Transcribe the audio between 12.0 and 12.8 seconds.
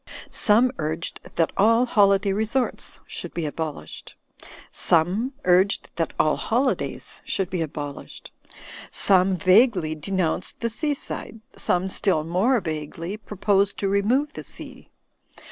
more